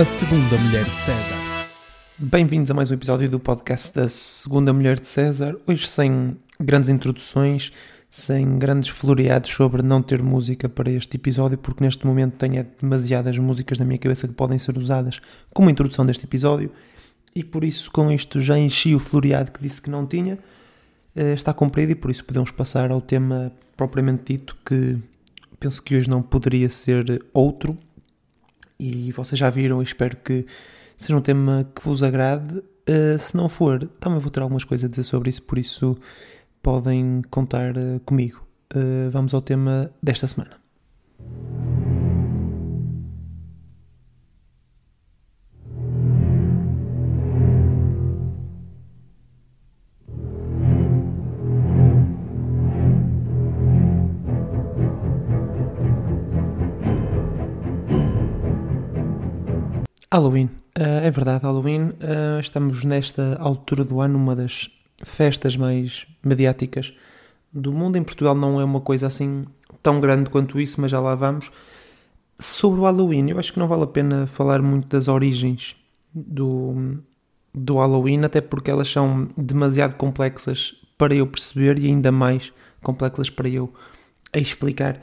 A 0.00 0.04
Segunda 0.06 0.56
Mulher 0.56 0.84
de 0.86 0.98
César. 1.00 1.68
Bem-vindos 2.16 2.70
a 2.70 2.74
mais 2.74 2.90
um 2.90 2.94
episódio 2.94 3.28
do 3.28 3.38
podcast 3.38 3.94
da 3.94 4.08
Segunda 4.08 4.72
Mulher 4.72 4.98
de 4.98 5.06
César. 5.06 5.54
Hoje 5.66 5.86
sem 5.90 6.38
grandes 6.58 6.88
introduções, 6.88 7.70
sem 8.10 8.58
grandes 8.58 8.88
floreados 8.88 9.50
sobre 9.50 9.82
não 9.82 10.00
ter 10.00 10.22
música 10.22 10.70
para 10.70 10.90
este 10.90 11.18
episódio, 11.18 11.58
porque 11.58 11.84
neste 11.84 12.06
momento 12.06 12.38
tenho 12.38 12.66
demasiadas 12.80 13.36
músicas 13.36 13.78
na 13.78 13.84
minha 13.84 13.98
cabeça 13.98 14.26
que 14.26 14.32
podem 14.32 14.58
ser 14.58 14.78
usadas 14.78 15.20
como 15.52 15.68
introdução 15.68 16.06
deste 16.06 16.24
episódio 16.24 16.72
e 17.34 17.44
por 17.44 17.62
isso 17.62 17.90
com 17.90 18.10
isto 18.10 18.40
já 18.40 18.58
enchi 18.58 18.94
o 18.94 18.98
floreado 18.98 19.52
que 19.52 19.60
disse 19.60 19.82
que 19.82 19.90
não 19.90 20.06
tinha. 20.06 20.38
Eh, 21.14 21.34
está 21.34 21.52
cumprido 21.52 21.92
e 21.92 21.94
por 21.94 22.10
isso 22.10 22.24
podemos 22.24 22.50
passar 22.50 22.90
ao 22.90 23.02
tema 23.02 23.52
propriamente 23.76 24.32
dito 24.32 24.56
que 24.64 24.96
penso 25.58 25.82
que 25.82 25.94
hoje 25.94 26.08
não 26.08 26.22
poderia 26.22 26.70
ser 26.70 27.22
outro 27.34 27.76
e 28.80 29.12
vocês 29.12 29.38
já 29.38 29.50
viram, 29.50 29.82
espero 29.82 30.16
que 30.16 30.46
seja 30.96 31.16
um 31.16 31.20
tema 31.20 31.70
que 31.74 31.84
vos 31.84 32.02
agrade. 32.02 32.58
Uh, 32.58 33.18
se 33.18 33.36
não 33.36 33.48
for, 33.48 33.86
também 34.00 34.18
vou 34.18 34.30
ter 34.30 34.40
algumas 34.40 34.64
coisas 34.64 34.86
a 34.86 34.88
dizer 34.88 35.04
sobre 35.04 35.28
isso, 35.28 35.42
por 35.42 35.58
isso 35.58 35.98
podem 36.62 37.22
contar 37.30 37.76
uh, 37.76 38.00
comigo. 38.04 38.44
Uh, 38.74 39.10
vamos 39.10 39.34
ao 39.34 39.42
tema 39.42 39.90
desta 40.02 40.26
semana. 40.26 40.52
Halloween. 60.12 60.46
Uh, 60.76 61.04
é 61.04 61.10
verdade, 61.10 61.44
Halloween. 61.44 61.90
Uh, 61.90 62.40
estamos 62.40 62.84
nesta 62.84 63.36
altura 63.40 63.84
do 63.84 64.00
ano, 64.00 64.18
uma 64.18 64.34
das 64.34 64.68
festas 65.04 65.56
mais 65.56 66.04
mediáticas 66.20 66.92
do 67.52 67.72
mundo. 67.72 67.96
Em 67.96 68.02
Portugal 68.02 68.34
não 68.34 68.60
é 68.60 68.64
uma 68.64 68.80
coisa 68.80 69.06
assim 69.06 69.46
tão 69.80 70.00
grande 70.00 70.28
quanto 70.28 70.60
isso, 70.60 70.80
mas 70.80 70.90
já 70.90 70.98
lá 70.98 71.14
vamos. 71.14 71.52
Sobre 72.40 72.80
o 72.80 72.84
Halloween, 72.84 73.30
eu 73.30 73.38
acho 73.38 73.52
que 73.52 73.58
não 73.60 73.68
vale 73.68 73.84
a 73.84 73.86
pena 73.86 74.26
falar 74.26 74.60
muito 74.60 74.88
das 74.88 75.06
origens 75.06 75.76
do, 76.12 76.98
do 77.54 77.76
Halloween, 77.76 78.24
até 78.24 78.40
porque 78.40 78.70
elas 78.70 78.88
são 78.88 79.28
demasiado 79.36 79.94
complexas 79.94 80.74
para 80.98 81.14
eu 81.14 81.26
perceber 81.26 81.78
e 81.78 81.86
ainda 81.86 82.10
mais 82.10 82.52
complexas 82.82 83.30
para 83.30 83.48
eu 83.48 83.72
explicar 84.34 85.00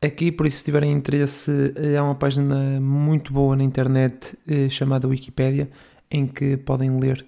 aqui, 0.00 0.32
por 0.32 0.46
isso, 0.46 0.58
se 0.58 0.64
tiverem 0.64 0.92
interesse, 0.92 1.50
eh, 1.76 1.96
há 1.96 2.02
uma 2.02 2.14
página 2.14 2.80
muito 2.80 3.32
boa 3.32 3.54
na 3.54 3.62
internet 3.62 4.36
eh, 4.48 4.68
chamada 4.68 5.06
Wikipedia, 5.06 5.70
em 6.10 6.26
que 6.26 6.56
podem 6.56 6.98
ler 6.98 7.24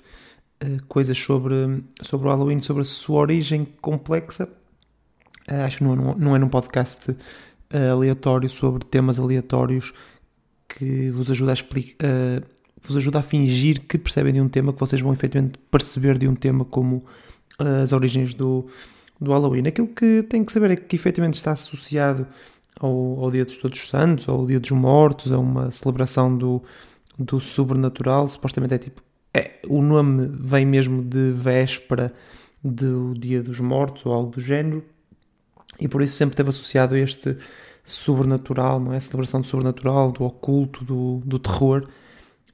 eh, 0.61 0.79
coisas 0.89 1.19
sobre, 1.19 1.83
sobre 2.01 2.27
o 2.27 2.31
Halloween, 2.31 2.62
sobre 2.62 2.83
a 2.83 2.84
sua 2.84 3.20
origem 3.20 3.67
complexa. 3.81 4.48
acho 5.47 5.79
que 5.79 5.84
não, 5.84 6.14
não, 6.14 6.34
é 6.34 6.39
num 6.39 6.48
podcast 6.48 7.14
aleatório 7.91 8.48
sobre 8.48 8.84
temas 8.84 9.19
aleatórios 9.19 9.95
que 10.69 11.11
vos 11.11 11.31
ajuda 11.31 11.53
a 11.53 11.55
explicar. 11.55 12.07
vos 12.83 12.97
ajuda 12.97 13.20
a 13.20 13.23
fingir 13.23 13.81
que 13.86 13.97
percebem 13.97 14.33
de 14.33 14.41
um 14.41 14.48
tema, 14.48 14.73
que 14.73 14.81
vocês 14.81 15.01
vão 15.01 15.12
efetivamente 15.12 15.59
perceber 15.70 16.19
de 16.19 16.29
um 16.29 16.34
tema 16.34 16.64
como 16.67 17.05
as 17.59 17.92
origens 17.92 18.34
do, 18.34 18.67
do 19.20 19.33
Halloween. 19.33 19.67
Aquilo 19.69 19.89
que 19.89 20.23
tem 20.29 20.45
que 20.45 20.53
saber 20.53 20.70
é 20.73 20.77
que 20.77 20.97
efetivamente 20.97 21.34
está 21.34 21.53
associado 21.53 22.27
ao, 22.83 23.25
ao 23.25 23.31
Dia 23.31 23.45
dos 23.45 23.57
Todos 23.59 23.81
os 23.81 23.89
Santos, 23.89 24.29
ou 24.29 24.41
ao 24.41 24.47
Dia 24.47 24.61
dos 24.61 24.70
Mortos, 24.70 25.33
a 25.33 25.39
uma 25.39 25.70
celebração 25.70 26.37
do, 26.37 26.63
do 27.19 27.41
sobrenatural. 27.41 28.27
Supostamente 28.29 28.75
é 28.75 28.79
tipo. 28.79 29.03
É, 29.35 29.53
o 29.67 29.81
nome 29.81 30.29
vem 30.39 30.67
mesmo 30.67 31.03
de 31.03 31.33
véspera 31.33 32.13
do 32.63 33.15
Dia 33.15 33.42
dos 33.42 33.61
Mortos 33.61 34.05
ou 34.05 34.13
algo 34.13 34.31
do 34.31 34.41
género, 34.41 34.85
e 35.81 35.89
por 35.89 36.03
isso 36.03 36.17
sempre 36.17 36.35
esteve 36.35 36.51
associado 36.51 36.97
este 36.97 37.37
sobrenatural, 37.85 38.79
não 38.79 38.92
é? 38.92 38.98
A 38.98 39.01
celebração 39.01 39.41
do 39.41 39.47
sobrenatural, 39.47 40.13
do 40.13 40.25
oculto, 40.25 40.85
do, 40.85 41.23
do 41.25 41.39
terror. 41.39 41.89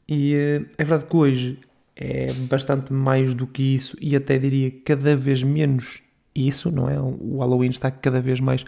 E 0.08 0.34
eh, 0.34 0.62
é 0.78 0.84
verdade 0.84 1.06
que 1.06 1.16
hoje 1.16 1.58
é 1.94 2.32
bastante 2.48 2.92
mais 2.92 3.34
do 3.34 3.46
que 3.46 3.62
isso, 3.74 3.96
e 4.00 4.14
até 4.14 4.38
diria 4.38 4.70
cada 4.84 5.16
vez 5.16 5.42
menos 5.42 6.00
isso, 6.34 6.70
não 6.70 6.88
é? 6.88 6.98
O 7.00 7.38
Halloween 7.40 7.70
está 7.70 7.90
cada 7.90 8.20
vez 8.20 8.38
mais 8.40 8.64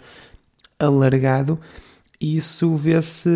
alargado 0.83 1.59
e 2.19 2.35
isso 2.35 2.75
vê-se 2.75 3.29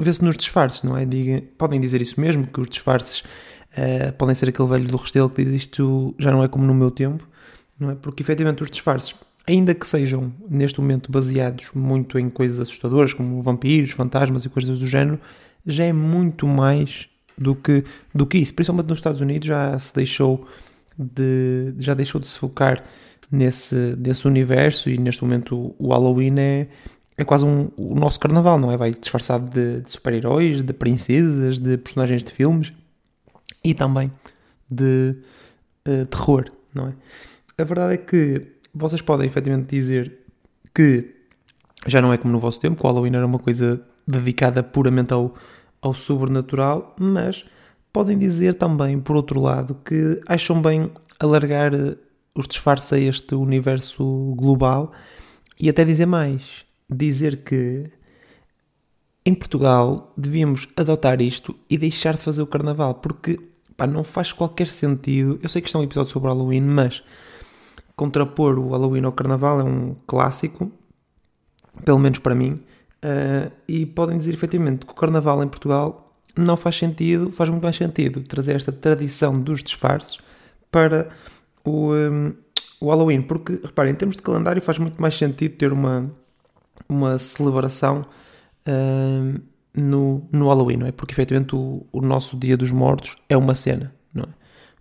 vê 0.00 0.10
nos 0.22 0.36
disfarces, 0.36 0.82
não 0.84 0.96
é? 0.96 1.04
Diga, 1.04 1.42
podem 1.58 1.80
dizer 1.80 2.00
isso 2.00 2.20
mesmo, 2.20 2.46
que 2.46 2.60
os 2.60 2.68
disfarces 2.68 3.20
uh, 3.20 4.12
podem 4.16 4.34
ser 4.34 4.48
aquele 4.48 4.68
velho 4.68 4.86
do 4.86 4.96
Restelo 4.96 5.28
que 5.28 5.44
diz 5.44 5.52
isto 5.52 6.14
já 6.18 6.30
não 6.30 6.44
é 6.44 6.48
como 6.48 6.64
no 6.64 6.72
meu 6.72 6.90
tempo, 6.90 7.26
não 7.78 7.90
é? 7.90 7.94
Porque 7.96 8.22
efetivamente 8.22 8.62
os 8.62 8.70
disfarces, 8.70 9.14
ainda 9.44 9.74
que 9.74 9.86
sejam 9.86 10.32
neste 10.48 10.80
momento 10.80 11.10
baseados 11.10 11.70
muito 11.74 12.16
em 12.18 12.30
coisas 12.30 12.60
assustadoras, 12.60 13.12
como 13.12 13.42
vampiros, 13.42 13.90
fantasmas 13.90 14.44
e 14.44 14.48
coisas 14.48 14.78
do 14.78 14.86
género, 14.86 15.18
já 15.66 15.84
é 15.84 15.92
muito 15.92 16.46
mais 16.46 17.08
do 17.36 17.56
que, 17.56 17.84
do 18.14 18.24
que 18.24 18.38
isso. 18.38 18.54
Principalmente 18.54 18.88
nos 18.88 18.98
Estados 18.98 19.20
Unidos 19.20 19.48
já 19.48 19.76
se 19.78 19.92
deixou 19.92 20.46
de, 20.96 21.74
já 21.78 21.94
deixou 21.94 22.20
de 22.20 22.28
se 22.28 22.38
focar 22.38 22.84
nesse, 23.32 23.96
nesse 23.96 24.28
universo 24.28 24.90
e 24.90 24.98
neste 24.98 25.24
momento 25.24 25.74
o 25.78 25.88
Halloween 25.88 26.38
é, 26.38 26.68
é 27.16 27.24
quase 27.24 27.46
um, 27.46 27.70
o 27.78 27.94
nosso 27.94 28.20
carnaval, 28.20 28.58
não 28.58 28.70
é? 28.70 28.76
Vai 28.76 28.90
disfarçado 28.90 29.50
de, 29.50 29.80
de 29.80 29.90
super-heróis, 29.90 30.60
de 30.60 30.72
princesas, 30.74 31.58
de 31.58 31.78
personagens 31.78 32.22
de 32.22 32.30
filmes 32.30 32.72
e 33.64 33.72
também 33.72 34.12
de 34.70 35.16
uh, 35.88 36.04
terror, 36.06 36.44
não 36.74 36.88
é? 36.88 36.92
A 37.56 37.64
verdade 37.64 37.94
é 37.94 37.96
que 37.96 38.46
vocês 38.74 39.00
podem 39.00 39.26
efetivamente 39.26 39.74
dizer 39.74 40.12
que 40.74 41.14
já 41.86 42.00
não 42.00 42.12
é 42.12 42.18
como 42.18 42.32
no 42.32 42.38
vosso 42.38 42.60
tempo, 42.60 42.82
o 42.82 42.86
Halloween 42.86 43.16
era 43.16 43.26
uma 43.26 43.38
coisa 43.38 43.82
dedicada 44.06 44.62
puramente 44.62 45.12
ao, 45.12 45.34
ao 45.80 45.94
sobrenatural, 45.94 46.94
mas 46.98 47.44
podem 47.92 48.18
dizer 48.18 48.54
também, 48.54 49.00
por 49.00 49.16
outro 49.16 49.40
lado, 49.40 49.76
que 49.84 50.20
acham 50.26 50.60
bem 50.60 50.90
alargar 51.18 51.72
os 52.34 52.46
disfarça 52.46 52.98
este 52.98 53.34
universo 53.34 54.34
global 54.36 54.92
e 55.60 55.68
até 55.68 55.84
dizer 55.84 56.06
mais, 56.06 56.64
dizer 56.88 57.44
que 57.44 57.90
em 59.24 59.34
Portugal 59.34 60.12
devíamos 60.16 60.68
adotar 60.76 61.20
isto 61.20 61.54
e 61.70 61.78
deixar 61.78 62.14
de 62.14 62.22
fazer 62.22 62.42
o 62.42 62.46
carnaval, 62.46 62.94
porque 62.94 63.38
pá, 63.76 63.86
não 63.86 64.02
faz 64.02 64.32
qualquer 64.32 64.66
sentido. 64.66 65.38
Eu 65.42 65.48
sei 65.48 65.62
que 65.62 65.68
isto 65.68 65.78
é 65.78 65.80
um 65.80 65.84
episódio 65.84 66.10
sobre 66.10 66.28
Halloween, 66.28 66.62
mas 66.62 67.02
contrapor 67.94 68.58
o 68.58 68.70
Halloween 68.70 69.04
ao 69.04 69.12
carnaval 69.12 69.60
é 69.60 69.64
um 69.64 69.94
clássico, 70.06 70.72
pelo 71.84 71.98
menos 71.98 72.18
para 72.18 72.34
mim, 72.34 72.60
uh, 73.04 73.52
e 73.68 73.86
podem 73.86 74.16
dizer 74.16 74.34
efetivamente 74.34 74.86
que 74.86 74.92
o 74.92 74.96
carnaval 74.96 75.42
em 75.44 75.48
Portugal 75.48 76.12
não 76.36 76.56
faz 76.56 76.76
sentido, 76.76 77.30
faz 77.30 77.48
muito 77.50 77.62
mais 77.62 77.76
sentido 77.76 78.22
trazer 78.22 78.56
esta 78.56 78.72
tradição 78.72 79.38
dos 79.38 79.62
disfarces 79.62 80.18
para 80.70 81.10
o, 81.64 81.94
um, 81.94 82.34
o 82.80 82.90
Halloween, 82.90 83.22
porque 83.22 83.60
reparem, 83.62 83.92
em 83.92 83.96
termos 83.96 84.16
de 84.16 84.22
calendário 84.22 84.60
faz 84.60 84.78
muito 84.78 85.00
mais 85.00 85.16
sentido 85.16 85.56
ter 85.56 85.72
uma, 85.72 86.10
uma 86.88 87.18
celebração 87.18 88.04
um, 88.66 89.38
no, 89.74 90.28
no 90.30 90.48
Halloween, 90.48 90.76
não 90.76 90.86
é? 90.86 90.92
Porque 90.92 91.12
efetivamente 91.12 91.54
o, 91.54 91.86
o 91.92 92.00
nosso 92.00 92.36
Dia 92.36 92.56
dos 92.56 92.70
Mortos 92.70 93.16
é 93.28 93.36
uma 93.36 93.54
cena, 93.54 93.94
não 94.12 94.24
é? 94.24 94.28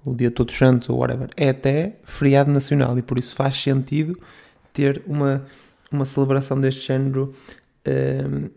O 0.04 0.16
Dia 0.16 0.32
Todos 0.32 0.58
Santos 0.58 0.90
ou 0.90 0.98
whatever, 0.98 1.30
é 1.38 1.50
até 1.50 2.00
feriado 2.04 2.52
nacional 2.52 2.98
e 2.98 3.04
por 3.04 3.20
isso 3.20 3.36
faz 3.36 3.56
sentido 3.62 4.18
ter 4.74 5.04
uma, 5.06 5.46
uma 5.92 6.06
celebração 6.06 6.60
deste 6.60 6.88
género 6.88 7.34
um, 7.88 8.50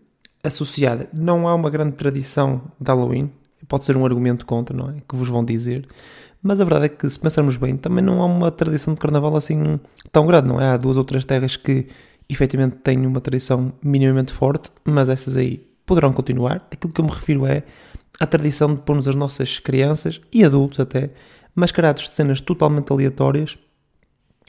associada. 0.43 1.07
Não 1.13 1.47
há 1.47 1.53
uma 1.53 1.69
grande 1.69 1.95
tradição 1.95 2.63
de 2.79 2.89
Halloween, 2.89 3.31
pode 3.67 3.85
ser 3.85 3.97
um 3.97 4.05
argumento 4.05 4.45
contra, 4.45 4.75
não 4.75 4.89
é? 4.89 4.95
Que 5.07 5.15
vos 5.15 5.29
vão 5.29 5.43
dizer. 5.43 5.87
Mas 6.41 6.61
a 6.61 6.63
verdade 6.63 6.85
é 6.85 6.89
que, 6.89 7.09
se 7.09 7.19
pensarmos 7.19 7.57
bem, 7.57 7.75
também 7.75 8.03
não 8.03 8.21
há 8.21 8.25
uma 8.25 8.51
tradição 8.51 8.93
de 8.93 8.99
carnaval 8.99 9.35
assim 9.35 9.79
tão 10.11 10.27
grande, 10.27 10.47
não 10.47 10.61
é? 10.61 10.69
Há 10.69 10.77
duas 10.77 10.97
ou 10.97 11.03
três 11.03 11.25
terras 11.25 11.57
que 11.57 11.87
efetivamente 12.29 12.77
têm 12.77 13.05
uma 13.05 13.21
tradição 13.21 13.73
minimamente 13.81 14.31
forte, 14.31 14.71
mas 14.83 15.09
essas 15.09 15.37
aí 15.37 15.67
poderão 15.85 16.13
continuar. 16.13 16.67
Aquilo 16.71 16.93
que 16.93 17.01
eu 17.01 17.05
me 17.05 17.11
refiro 17.11 17.45
é 17.45 17.63
a 18.19 18.25
tradição 18.25 18.75
de 18.75 18.81
pormos 18.81 19.07
as 19.07 19.15
nossas 19.15 19.59
crianças 19.59 20.21
e 20.31 20.43
adultos 20.43 20.79
até 20.79 21.11
mascarados 21.53 22.03
de 22.03 22.09
cenas 22.11 22.41
totalmente 22.41 22.91
aleatórias 22.91 23.57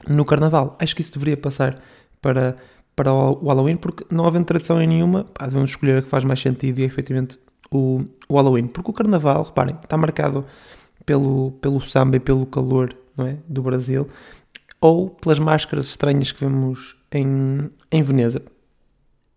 no 0.07 0.25
carnaval. 0.25 0.77
Acho 0.79 0.95
que 0.95 1.01
isso 1.01 1.13
deveria 1.13 1.37
passar 1.37 1.75
para, 2.21 2.55
para 2.95 3.13
o 3.13 3.47
Halloween, 3.47 3.75
porque 3.75 4.05
não 4.11 4.25
havendo 4.25 4.45
tradição 4.45 4.81
em 4.81 4.87
nenhuma, 4.87 5.23
pá, 5.23 5.45
devemos 5.45 5.71
escolher 5.71 5.99
a 5.99 6.01
que 6.01 6.09
faz 6.09 6.23
mais 6.23 6.39
sentido 6.39 6.79
e 6.79 6.83
efetivamente 6.83 7.39
o, 7.71 8.03
o 8.27 8.35
Halloween. 8.35 8.67
Porque 8.67 8.91
o 8.91 8.93
carnaval, 8.93 9.43
reparem, 9.43 9.75
está 9.81 9.97
marcado 9.97 10.45
pelo, 11.05 11.51
pelo 11.61 11.81
samba 11.81 12.17
e 12.17 12.19
pelo 12.19 12.45
calor 12.45 12.95
não 13.15 13.27
é, 13.27 13.37
do 13.47 13.61
Brasil, 13.61 14.07
ou 14.79 15.09
pelas 15.09 15.39
máscaras 15.39 15.87
estranhas 15.87 16.31
que 16.31 16.39
vemos 16.39 16.95
em, 17.11 17.69
em 17.91 18.01
Veneza. 18.01 18.43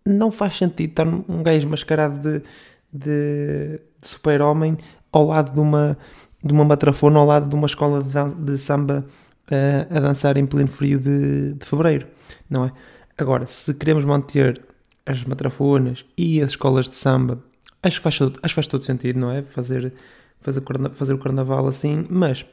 Não 0.05 0.29
faz 0.29 0.57
sentido 0.57 0.89
estar 0.89 1.07
um 1.07 1.43
gajo 1.43 1.67
mascarado 1.67 2.19
de, 2.19 2.43
de, 2.91 3.79
de 3.99 4.07
super-homem 4.07 4.77
ao 5.11 5.27
lado 5.27 5.53
de 5.53 5.59
uma, 5.59 5.97
de 6.43 6.53
uma 6.53 6.63
matrafona, 6.63 7.19
ao 7.19 7.25
lado 7.25 7.47
de 7.47 7.55
uma 7.55 7.65
escola 7.65 8.03
de, 8.03 8.35
de 8.35 8.57
samba 8.57 9.05
uh, 9.49 9.97
a 9.97 9.99
dançar 9.99 10.37
em 10.37 10.45
pleno 10.45 10.69
frio 10.69 10.99
de, 10.99 11.53
de 11.53 11.65
fevereiro, 11.65 12.07
não 12.49 12.65
é? 12.65 12.71
Agora, 13.17 13.45
se 13.45 13.73
queremos 13.73 14.05
manter 14.05 14.61
as 15.05 15.23
matrafonas 15.25 16.05
e 16.17 16.41
as 16.41 16.51
escolas 16.51 16.89
de 16.89 16.95
samba, 16.95 17.43
acho 17.83 17.97
que 17.97 18.03
faz, 18.03 18.17
todo, 18.17 18.39
acho 18.41 18.51
que 18.51 18.55
faz 18.55 18.67
todo 18.67 18.85
sentido, 18.85 19.19
não 19.19 19.31
é? 19.31 19.41
Fazer, 19.41 19.93
fazer, 20.39 20.61
fazer 20.91 21.13
o 21.13 21.17
carnaval 21.17 21.67
assim, 21.67 22.05
mas 22.09 22.45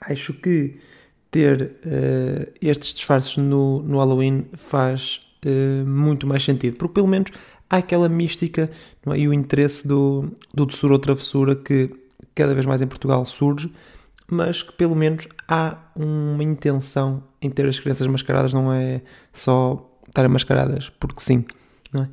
acho 0.00 0.32
que 0.34 0.78
ter 1.30 1.62
uh, 1.62 2.52
estes 2.60 2.94
disfarces 2.94 3.36
no, 3.36 3.82
no 3.82 3.98
Halloween 3.98 4.46
faz 4.52 5.20
uh, 5.44 5.86
muito 5.88 6.26
mais 6.26 6.44
sentido, 6.44 6.76
porque 6.76 6.94
pelo 6.94 7.08
menos 7.08 7.30
há 7.68 7.78
aquela 7.78 8.08
mística 8.08 8.70
é? 9.06 9.18
e 9.18 9.26
o 9.26 9.32
interesse 9.32 9.88
do, 9.88 10.30
do 10.52 10.66
doçura 10.66 10.92
ou 10.92 10.98
travessura 10.98 11.56
que 11.56 11.90
cada 12.34 12.54
vez 12.54 12.66
mais 12.66 12.82
em 12.82 12.86
Portugal 12.86 13.24
surge, 13.24 13.72
mas 14.30 14.62
que 14.62 14.72
pelo 14.72 14.94
menos 14.94 15.26
há 15.48 15.78
uma 15.96 16.42
intenção 16.44 17.22
em 17.40 17.50
ter 17.50 17.66
as 17.66 17.78
crianças 17.78 18.06
mascaradas, 18.06 18.52
não 18.52 18.72
é 18.72 19.00
só 19.32 19.90
estarem 20.06 20.30
mascaradas 20.30 20.90
porque 21.00 21.20
sim, 21.20 21.44
não 21.92 22.04
é? 22.04 22.08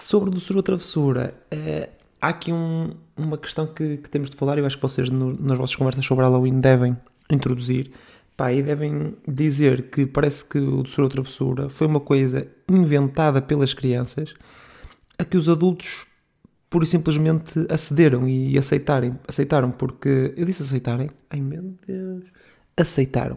Sobre 0.00 0.30
doçura 0.30 0.60
ou 0.60 0.62
travessura, 0.62 1.34
uh, 1.52 1.88
há 2.22 2.28
aqui 2.28 2.50
um, 2.50 2.94
uma 3.14 3.36
questão 3.36 3.66
que, 3.66 3.98
que, 3.98 4.08
temos 4.08 4.30
de 4.30 4.36
falar 4.36 4.56
eu 4.56 4.64
acho 4.64 4.76
que 4.76 4.82
vocês 4.82 5.10
no, 5.10 5.38
nas 5.38 5.58
vossas 5.58 5.76
conversas 5.76 6.02
sobre 6.06 6.24
Halloween 6.24 6.58
devem 6.58 6.96
introduzir, 7.30 7.92
Pá, 8.34 8.50
e 8.50 8.62
devem 8.62 9.14
dizer 9.28 9.90
que 9.90 10.06
parece 10.06 10.42
que 10.46 10.58
o 10.58 10.82
doçura 10.82 11.04
ou 11.04 11.10
travessura 11.10 11.68
foi 11.68 11.86
uma 11.86 12.00
coisa 12.00 12.48
inventada 12.66 13.42
pelas 13.42 13.74
crianças 13.74 14.32
a 15.18 15.24
que 15.24 15.36
os 15.36 15.50
adultos 15.50 16.06
pura 16.70 16.84
e 16.84 16.86
simplesmente 16.86 17.66
acederam 17.68 18.26
e 18.26 18.56
aceitarem, 18.56 19.18
aceitaram, 19.28 19.70
porque 19.70 20.32
eu 20.34 20.46
disse 20.46 20.62
aceitarem, 20.62 21.10
ai 21.28 21.42
meu 21.42 21.74
Deus, 21.86 22.24
aceitaram. 22.74 23.36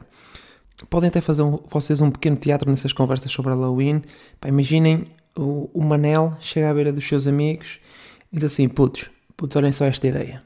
Podem 0.89 1.09
até 1.09 1.19
fazer 1.19 1.41
um, 1.41 1.59
vocês 1.67 1.99
um 1.99 2.09
pequeno 2.09 2.37
teatro 2.37 2.69
nessas 2.69 2.93
conversas 2.93 3.29
sobre 3.29 3.51
Halloween. 3.51 4.01
Pá, 4.39 4.47
imaginem 4.47 5.07
o, 5.37 5.69
o 5.73 5.83
Manel 5.83 6.35
chega 6.39 6.69
à 6.69 6.73
beira 6.73 6.91
dos 6.91 7.07
seus 7.07 7.27
amigos 7.27 7.79
e 8.31 8.35
diz 8.35 8.45
assim: 8.45 8.67
putos, 8.67 9.09
putos, 9.35 9.55
olhem 9.55 9.71
só 9.71 9.85
esta 9.85 10.07
ideia 10.07 10.41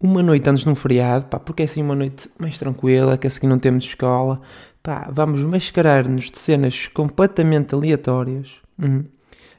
uma 0.00 0.22
noite 0.22 0.48
antes 0.48 0.62
de 0.62 0.70
um 0.70 0.74
feriado, 0.74 1.26
pá, 1.26 1.38
porque 1.38 1.62
é 1.62 1.64
assim 1.64 1.82
uma 1.82 1.94
noite 1.94 2.30
mais 2.38 2.58
tranquila, 2.58 3.16
que 3.16 3.26
assim 3.26 3.46
não 3.46 3.58
temos 3.58 3.84
escola, 3.84 4.40
pá, 4.82 5.08
vamos 5.10 5.40
mascarar-nos 5.40 6.30
de 6.30 6.38
cenas 6.38 6.88
completamente 6.88 7.74
aleatórias. 7.74 8.56
Uhum. 8.78 9.04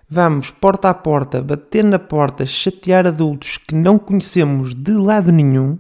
Vamos 0.10 0.52
porta 0.52 0.90
a 0.90 0.94
porta, 0.94 1.42
bater 1.42 1.84
na 1.84 2.00
porta, 2.00 2.46
chatear 2.46 3.06
adultos 3.06 3.58
que 3.58 3.76
não 3.76 4.00
conhecemos 4.00 4.74
de 4.74 4.94
lado 4.94 5.32
nenhum, 5.32 5.78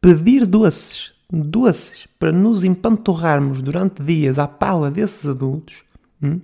pedir 0.00 0.46
doces, 0.46 1.12
doces, 1.30 2.06
para 2.18 2.32
nos 2.32 2.64
empanturrarmos 2.64 3.60
durante 3.60 4.02
dias 4.02 4.38
à 4.38 4.48
pala 4.48 4.90
desses 4.90 5.28
adultos. 5.28 5.82
Uhum. 6.22 6.40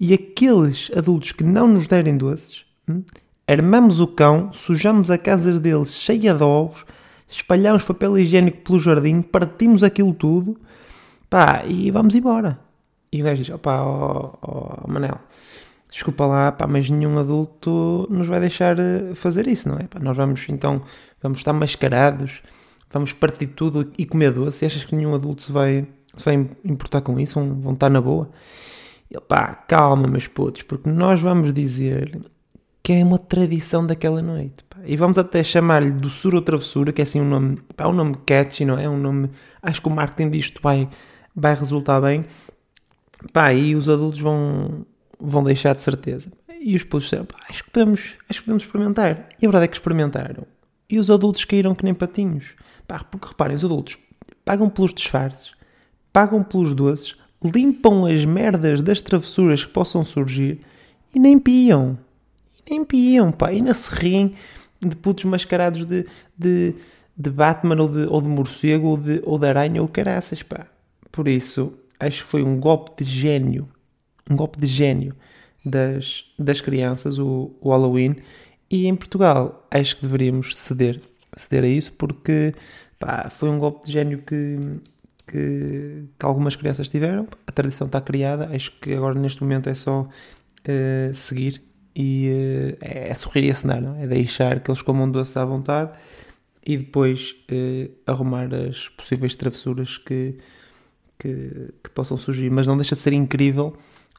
E 0.00 0.14
aqueles 0.14 0.90
adultos 0.96 1.32
que 1.32 1.44
não 1.44 1.66
nos 1.66 1.86
derem 1.86 2.16
doces, 2.16 2.64
uhum, 2.88 3.02
Armamos 3.48 3.98
o 3.98 4.06
cão, 4.06 4.52
sujamos 4.52 5.10
a 5.10 5.16
casa 5.16 5.58
deles 5.58 5.94
cheia 5.94 6.34
de 6.34 6.42
ovos, 6.42 6.84
espalhamos 7.26 7.82
papel 7.82 8.18
higiênico 8.18 8.58
pelo 8.58 8.78
jardim, 8.78 9.22
partimos 9.22 9.82
aquilo 9.82 10.12
tudo, 10.12 10.60
pá, 11.30 11.64
e 11.66 11.90
vamos 11.90 12.14
embora. 12.14 12.58
E 13.10 13.22
o 13.22 13.24
gajo 13.24 13.42
diz, 13.42 13.54
opá, 13.54 13.80
ó, 13.80 14.86
Manel, 14.86 15.18
desculpa 15.88 16.26
lá, 16.26 16.52
pá, 16.52 16.66
mas 16.66 16.90
nenhum 16.90 17.18
adulto 17.18 18.06
nos 18.10 18.26
vai 18.26 18.38
deixar 18.38 18.78
eh, 18.78 19.14
fazer 19.14 19.46
isso, 19.46 19.66
não 19.70 19.78
é? 19.78 19.84
Pá, 19.84 19.98
nós 19.98 20.14
vamos, 20.14 20.46
então, 20.50 20.82
vamos 21.22 21.38
estar 21.38 21.54
mascarados, 21.54 22.42
vamos 22.92 23.14
partir 23.14 23.46
tudo 23.46 23.90
e 23.96 24.04
comer 24.04 24.30
doce, 24.30 24.62
e 24.62 24.66
achas 24.66 24.84
que 24.84 24.94
nenhum 24.94 25.14
adulto 25.14 25.44
se 25.44 25.50
vai, 25.50 25.88
se 26.14 26.22
vai 26.22 26.34
importar 26.66 27.00
com 27.00 27.18
isso, 27.18 27.40
vão, 27.40 27.58
vão 27.58 27.72
estar 27.72 27.88
na 27.88 28.02
boa? 28.02 28.28
E, 29.10 29.18
pá, 29.20 29.54
calma, 29.54 30.06
meus 30.06 30.26
putos, 30.26 30.62
porque 30.62 30.88
nós 30.88 31.20
vamos 31.20 31.52
dizer 31.52 32.20
que 32.82 32.92
é 32.92 33.04
uma 33.04 33.18
tradição 33.18 33.86
daquela 33.86 34.22
noite. 34.22 34.64
Pá. 34.64 34.78
E 34.84 34.96
vamos 34.96 35.18
até 35.18 35.42
chamar-lhe 35.42 35.90
doçura 35.90 36.36
ou 36.36 36.42
travessura, 36.42 36.92
que 36.92 37.02
é 37.02 37.04
assim 37.04 37.20
um 37.20 37.28
nome, 37.28 37.58
pá, 37.76 37.86
um 37.86 37.92
nome 37.92 38.16
catchy, 38.26 38.64
não 38.64 38.78
é? 38.78 38.88
Um 38.88 38.98
nome, 38.98 39.30
acho 39.62 39.80
que 39.80 39.88
o 39.88 39.90
marketing 39.90 40.30
disto 40.30 40.60
vai, 40.62 40.88
vai 41.34 41.54
resultar 41.54 42.00
bem. 42.00 42.24
Pá, 43.32 43.52
e 43.52 43.74
os 43.74 43.88
adultos 43.88 44.20
vão, 44.20 44.86
vão 45.18 45.42
deixar 45.42 45.74
de 45.74 45.82
certeza. 45.82 46.30
E 46.60 46.74
os 46.74 46.82
putos 46.82 47.04
disseram, 47.04 47.26
acho 47.48 47.64
que 47.64 47.70
podemos, 47.70 48.00
acho 48.28 48.40
que 48.40 48.44
podemos 48.46 48.62
experimentar. 48.62 49.28
E 49.40 49.46
a 49.46 49.48
verdade 49.48 49.64
é 49.64 49.68
que 49.68 49.76
experimentaram. 49.76 50.46
E 50.88 50.98
os 50.98 51.10
adultos 51.10 51.44
caíram 51.44 51.74
que 51.74 51.84
nem 51.84 51.92
patinhos. 51.92 52.54
Pá, 52.86 53.04
porque 53.04 53.28
reparem, 53.28 53.54
os 53.54 53.64
adultos 53.64 53.98
pagam 54.44 54.70
pelos 54.70 54.94
disfarces, 54.94 55.52
pagam 56.10 56.42
pelos 56.42 56.72
doces, 56.72 57.17
limpam 57.42 58.06
as 58.06 58.24
merdas 58.24 58.82
das 58.82 59.00
travessuras 59.00 59.64
que 59.64 59.72
possam 59.72 60.04
surgir 60.04 60.60
e 61.14 61.18
nem 61.18 61.38
piam. 61.38 61.98
Nem 62.68 62.84
piam, 62.84 63.32
pá, 63.32 63.48
ainda 63.48 63.72
se 63.72 63.90
riem 63.94 64.34
de 64.80 64.94
putos 64.94 65.24
mascarados 65.24 65.84
de, 65.84 66.06
de, 66.36 66.74
de 67.16 67.30
Batman 67.30 67.80
ou 67.80 67.88
de, 67.88 68.06
ou 68.06 68.20
de 68.20 68.28
morcego 68.28 68.88
ou 68.88 68.96
de, 68.96 69.22
ou 69.24 69.38
de 69.38 69.46
aranha 69.46 69.80
ou 69.80 69.88
caraças, 69.88 70.42
pá. 70.42 70.66
Por 71.10 71.26
isso, 71.26 71.72
acho 71.98 72.24
que 72.24 72.28
foi 72.28 72.42
um 72.42 72.60
golpe 72.60 73.02
de 73.02 73.10
gênio, 73.10 73.68
um 74.30 74.36
golpe 74.36 74.58
de 74.58 74.66
gênio 74.66 75.14
das, 75.64 76.24
das 76.38 76.60
crianças, 76.60 77.18
o, 77.18 77.52
o 77.60 77.70
Halloween, 77.70 78.16
e 78.70 78.86
em 78.86 78.94
Portugal 78.94 79.66
acho 79.70 79.96
que 79.96 80.02
deveríamos 80.02 80.54
ceder, 80.56 81.00
ceder 81.36 81.64
a 81.64 81.68
isso 81.68 81.92
porque 81.94 82.54
pá, 82.98 83.28
foi 83.30 83.48
um 83.48 83.58
golpe 83.58 83.86
de 83.86 83.92
gênio 83.92 84.18
que, 84.18 84.58
que, 85.28 86.04
que, 86.18 86.26
algumas 86.26 86.56
crianças 86.56 86.88
tiveram. 86.88 87.28
A 87.46 87.52
tradição 87.52 87.86
está 87.86 88.00
criada, 88.00 88.48
acho 88.54 88.72
que 88.80 88.94
agora 88.94 89.14
neste 89.18 89.42
momento 89.42 89.68
é 89.68 89.74
só 89.74 90.02
uh, 90.02 91.14
seguir 91.14 91.62
e 91.94 92.30
uh, 92.72 92.76
é, 92.80 93.14
sorrir 93.14 93.44
e 93.44 93.50
acenar, 93.50 93.82
não? 93.82 93.96
é 93.96 94.06
deixar 94.06 94.60
que 94.60 94.70
eles 94.70 94.82
comam 94.82 95.10
doce 95.10 95.38
à 95.38 95.44
vontade 95.44 95.92
e 96.64 96.76
depois 96.76 97.36
uh, 97.50 97.90
arrumar 98.06 98.52
as 98.54 98.88
possíveis 98.88 99.34
travessuras 99.36 99.98
que, 99.98 100.38
que, 101.18 101.72
que, 101.82 101.90
possam 101.90 102.16
surgir. 102.16 102.50
Mas 102.50 102.66
não 102.66 102.76
deixa 102.76 102.94
de 102.94 103.00
ser 103.00 103.12
incrível 103.12 103.76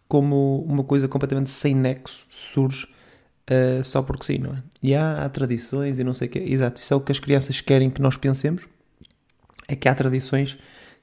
como 0.07 0.63
uma 0.67 0.83
coisa 0.83 1.07
completamente 1.07 1.51
sem 1.51 1.75
nexo 1.75 2.25
surge 2.29 2.87
uh, 3.49 3.83
só 3.83 4.01
porque 4.01 4.23
sim, 4.23 4.37
não 4.39 4.53
é? 4.53 4.63
E 4.81 4.95
há, 4.95 5.25
há, 5.25 5.29
tradições 5.29 5.99
e 5.99 6.03
não 6.03 6.13
sei 6.13 6.27
o 6.27 6.31
quê. 6.31 6.43
Exato, 6.47 6.81
isso 6.81 6.93
é 6.93 6.97
o 6.97 7.01
que 7.01 7.11
as 7.11 7.19
crianças 7.19 7.61
querem 7.61 7.89
que 7.89 8.01
nós 8.01 8.17
pensemos. 8.17 8.67
É 9.67 9.75
que 9.75 9.87
há 9.87 9.93
tradições 9.93 10.57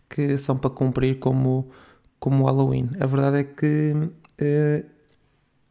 que 0.08 0.36
são 0.38 0.56
para 0.56 0.70
cumprir 0.70 1.18
como, 1.18 1.70
como 2.18 2.44
Halloween. 2.44 2.90
A 3.00 3.06
verdade 3.06 3.38
é 3.38 3.44
que 3.44 3.94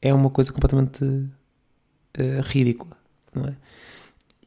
é 0.02 0.14
uma 0.14 0.30
coisa 0.30 0.54
completamente 0.54 1.04
uh, 1.04 2.42
ridícula, 2.44 2.96
não 3.34 3.46
é? 3.46 3.56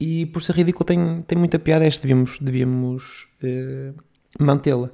E 0.01 0.27
por 0.27 0.41
ser 0.41 0.55
ridículo 0.55 0.85
tem, 0.85 1.21
tem 1.23 1.37
muita 1.37 1.59
piada, 1.59 1.85
este 1.85 2.03
devíamos, 2.03 2.39
devíamos 2.41 3.27
uh, 3.43 3.95
mantê-la. 4.39 4.91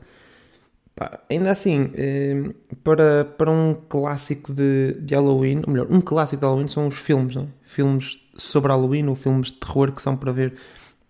ainda 1.28 1.50
assim, 1.50 1.82
uh, 1.82 2.54
para, 2.82 3.26
para 3.26 3.50
um 3.50 3.74
clássico 3.74 4.54
de, 4.54 4.94
de 5.00 5.14
Halloween, 5.14 5.60
ou 5.66 5.72
melhor, 5.72 5.86
um 5.90 6.00
clássico 6.00 6.40
de 6.40 6.46
Halloween 6.46 6.68
são 6.68 6.86
os 6.86 6.96
filmes, 6.96 7.36
é? 7.36 7.46
Filmes 7.62 8.18
sobre 8.36 8.72
Halloween 8.72 9.06
ou 9.06 9.14
filmes 9.14 9.52
de 9.52 9.60
terror 9.60 9.92
que 9.92 10.00
são 10.00 10.16
para 10.16 10.32
ver 10.32 10.54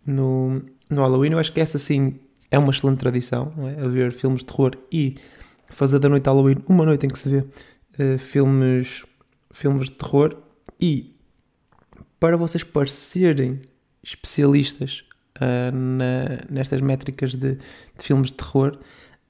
no, 0.05 0.61
no 0.91 1.03
Halloween. 1.03 1.31
Eu 1.31 1.39
acho 1.39 1.53
que 1.53 1.61
essa 1.61 1.79
sim 1.79 2.19
é 2.55 2.59
uma 2.59 2.71
excelente 2.71 2.99
tradição, 2.99 3.53
não 3.57 3.69
é? 3.69 3.81
A 3.81 3.89
ver 3.89 4.13
filmes 4.13 4.41
de 4.41 4.47
terror 4.47 4.77
e 4.91 5.17
fazer 5.69 5.99
da 5.99 6.09
noite 6.09 6.27
Halloween 6.27 6.59
uma 6.69 6.87
noite 6.87 7.05
em 7.05 7.09
que 7.09 7.19
se 7.19 7.29
vê 7.29 7.39
uh, 7.39 8.19
filmes 8.19 9.05
filmes 9.51 9.89
de 9.89 9.93
terror 9.93 10.37
e 10.81 11.17
para 12.21 12.37
vocês 12.37 12.63
parecerem 12.63 13.61
especialistas 14.03 15.05
uh, 15.37 15.75
na, 15.75 16.45
nestas 16.49 16.81
métricas 16.81 17.35
de, 17.35 17.57
de, 17.57 17.59
filmes 17.99 18.29
de 18.29 18.35
terror, 18.35 18.79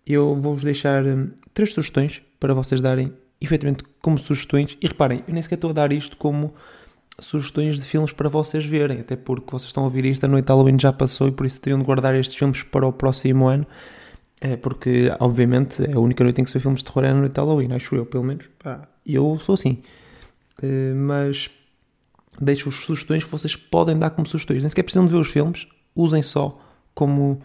eu 0.06 0.34
vou-vos 0.34 0.62
deixar 0.62 1.04
um, 1.04 1.30
três 1.54 1.72
sugestões 1.72 2.20
para 2.38 2.52
vocês 2.52 2.82
darem 2.82 3.12
efetivamente 3.40 3.84
como 4.02 4.18
sugestões. 4.18 4.76
E 4.82 4.86
reparem, 4.86 5.24
eu 5.26 5.32
nem 5.32 5.42
sequer 5.42 5.54
estou 5.54 5.70
a 5.70 5.74
dar 5.74 5.92
isto 5.92 6.16
como 6.16 6.54
sugestões 7.18 7.76
de 7.76 7.86
filmes 7.86 8.12
para 8.12 8.28
vocês 8.28 8.64
verem, 8.64 9.00
até 9.00 9.16
porque 9.16 9.50
vocês 9.50 9.68
estão 9.68 9.84
a 9.84 9.86
ouvir 9.86 10.04
isto, 10.04 10.24
a 10.24 10.28
noite 10.28 10.46
de 10.46 10.52
Halloween 10.52 10.78
já 10.78 10.92
passou 10.92 11.28
e 11.28 11.32
por 11.32 11.46
isso 11.46 11.60
teriam 11.60 11.78
de 11.78 11.84
guardar 11.84 12.14
estes 12.14 12.36
filmes 12.36 12.62
para 12.62 12.86
o 12.86 12.92
próximo 12.92 13.46
ano. 13.46 13.66
É 14.40 14.56
porque, 14.56 15.10
obviamente, 15.20 15.82
é 15.82 15.94
a 15.94 15.98
única 15.98 16.22
noite 16.22 16.40
em 16.40 16.44
que 16.44 16.50
se 16.50 16.58
vê 16.58 16.62
filmes 16.62 16.80
de 16.80 16.84
terror 16.84 17.04
é 17.04 17.10
a 17.10 17.14
noite 17.14 17.32
de 17.32 17.40
Halloween, 17.40 17.72
acho 17.72 17.94
eu, 17.94 18.04
pelo 18.04 18.24
menos. 18.24 18.50
E 19.06 19.14
eu 19.14 19.38
sou 19.38 19.54
assim. 19.54 19.80
Eh, 20.62 20.92
mas 20.94 21.50
deixo-vos 22.40 22.84
sugestões 22.84 23.24
que 23.24 23.30
vocês 23.30 23.56
podem 23.56 23.98
dar 23.98 24.10
como 24.10 24.26
sugestões. 24.26 24.60
Nem 24.60 24.68
sequer 24.68 24.82
precisam 24.82 25.06
de 25.06 25.12
ver 25.12 25.18
os 25.18 25.30
filmes, 25.30 25.66
usem 25.94 26.22
só 26.22 26.60
como, 26.94 27.40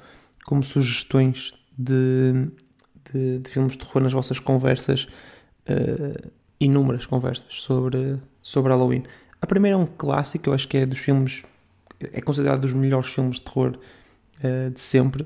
como 0.45 0.63
sugestões 0.63 1.53
de, 1.77 2.49
de, 3.11 3.39
de 3.39 3.49
filmes 3.49 3.73
de 3.73 3.79
terror 3.79 4.01
nas 4.01 4.13
vossas 4.13 4.39
conversas, 4.39 5.07
uh, 5.69 6.31
inúmeras 6.59 7.05
conversas 7.05 7.61
sobre, 7.61 8.17
sobre 8.41 8.71
Halloween. 8.71 9.03
A 9.41 9.47
primeira 9.47 9.75
é 9.75 9.79
um 9.79 9.85
clássico, 9.85 10.49
eu 10.49 10.53
acho 10.53 10.67
que 10.67 10.77
é 10.77 10.85
dos 10.85 10.99
filmes, 10.99 11.43
é 11.99 12.21
considerado 12.21 12.61
dos 12.61 12.73
melhores 12.73 13.07
filmes 13.07 13.37
de 13.37 13.43
terror 13.43 13.77
uh, 14.43 14.69
de 14.69 14.79
sempre. 14.79 15.25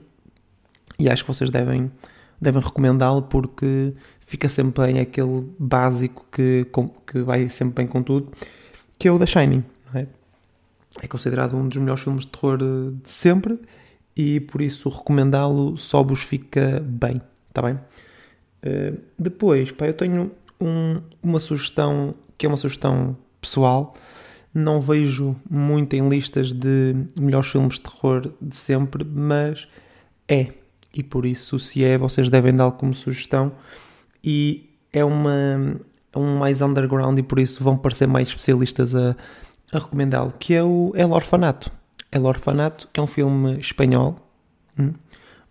E 0.99 1.09
acho 1.09 1.23
que 1.23 1.27
vocês 1.27 1.49
devem, 1.49 1.91
devem 2.39 2.61
recomendá-lo 2.61 3.23
porque 3.23 3.93
fica 4.19 4.47
sempre 4.47 4.85
bem 4.85 4.99
aquele 4.99 5.47
básico 5.57 6.25
que, 6.31 6.67
que 7.07 7.21
vai 7.21 7.49
sempre 7.49 7.75
bem 7.75 7.87
com 7.87 8.03
tudo, 8.03 8.31
que 8.97 9.07
é 9.07 9.11
o 9.11 9.17
The 9.17 9.25
Shining. 9.25 9.63
É? 9.95 10.07
é? 11.01 11.07
considerado 11.07 11.57
um 11.57 11.67
dos 11.67 11.77
melhores 11.77 12.03
filmes 12.03 12.25
de 12.25 12.31
terror 12.31 12.59
eh, 12.61 12.91
de 13.03 13.11
sempre 13.11 13.59
e 14.15 14.39
por 14.39 14.61
isso 14.61 14.89
recomendá-lo 14.89 15.77
só 15.77 16.03
vos 16.03 16.21
fica 16.21 16.79
bem, 16.85 17.21
está 17.49 17.61
bem? 17.61 17.73
Uh, 17.75 18.97
depois, 19.19 19.71
pá, 19.71 19.87
eu 19.87 19.93
tenho 19.93 20.31
um, 20.61 21.01
uma 21.21 21.39
sugestão 21.39 22.15
que 22.37 22.45
é 22.45 22.49
uma 22.49 22.57
sugestão 22.57 23.17
pessoal. 23.43 23.95
Não 24.53 24.79
vejo 24.79 25.35
muito 25.49 25.95
em 25.95 26.07
listas 26.07 26.51
de 26.51 26.95
melhores 27.19 27.49
filmes 27.49 27.75
de 27.75 27.81
terror 27.81 28.33
de 28.41 28.55
sempre, 28.55 29.03
mas 29.03 29.67
é. 30.27 30.47
E 30.93 31.03
por 31.03 31.25
isso, 31.25 31.57
se 31.59 31.83
é, 31.83 31.97
vocês 31.97 32.29
devem 32.29 32.55
dar 32.55 32.71
como 32.71 32.93
sugestão. 32.93 33.51
E 34.23 34.69
é 34.91 35.03
uma 35.03 35.79
é 36.13 36.19
um 36.19 36.37
mais 36.37 36.61
underground 36.61 37.17
e 37.17 37.23
por 37.23 37.39
isso 37.39 37.63
vão 37.63 37.75
parecer 37.75 38.07
mais 38.07 38.27
especialistas 38.27 38.93
a, 38.93 39.15
a 39.71 39.79
recomendá-lo, 39.79 40.31
que 40.39 40.53
é 40.53 40.63
o 40.63 40.93
El 40.95 41.11
Orfanato. 41.11 41.71
El 42.11 42.25
Orfanato, 42.25 42.87
é 42.93 43.01
um 43.01 43.07
filme 43.07 43.59
espanhol. 43.59 44.19
Hum? 44.77 44.93